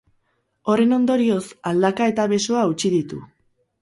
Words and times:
Horren 0.71 0.95
ondorioz, 0.97 1.43
aldaka 1.73 2.09
eta 2.13 2.29
besoa 2.33 2.65
hautsi 2.67 2.93
ditu. 2.99 3.21